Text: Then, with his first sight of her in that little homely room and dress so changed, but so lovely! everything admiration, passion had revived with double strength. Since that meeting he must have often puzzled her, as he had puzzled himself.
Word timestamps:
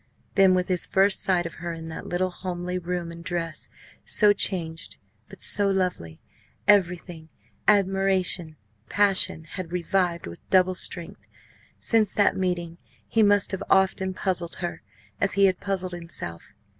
Then, 0.33 0.55
with 0.55 0.67
his 0.67 0.87
first 0.87 1.21
sight 1.21 1.45
of 1.45 1.53
her 1.61 1.73
in 1.73 1.87
that 1.89 2.07
little 2.09 2.31
homely 2.31 2.79
room 2.79 3.11
and 3.11 3.23
dress 3.23 3.69
so 4.03 4.33
changed, 4.33 4.97
but 5.29 5.43
so 5.43 5.69
lovely! 5.69 6.19
everything 6.67 7.29
admiration, 7.67 8.55
passion 8.89 9.43
had 9.43 9.71
revived 9.71 10.25
with 10.25 10.39
double 10.49 10.73
strength. 10.73 11.27
Since 11.77 12.15
that 12.15 12.35
meeting 12.35 12.79
he 13.07 13.21
must 13.21 13.51
have 13.51 13.61
often 13.69 14.15
puzzled 14.15 14.55
her, 14.55 14.81
as 15.19 15.33
he 15.33 15.45
had 15.45 15.59
puzzled 15.59 15.91
himself. 15.93 16.51